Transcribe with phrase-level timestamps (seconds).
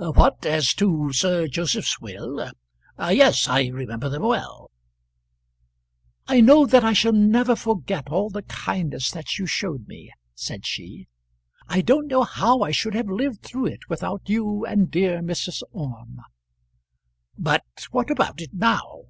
[0.00, 2.52] "What; as to Sir Joseph's will?
[3.00, 4.70] Yes; I remember them well."
[6.28, 10.64] "I know that I shall never forget all the kindness that you showed me," said
[10.64, 11.08] she.
[11.66, 15.64] "I don't know how I should have lived through it without you and dear Mrs.
[15.72, 16.20] Orme."
[17.36, 19.06] "But what about it now?"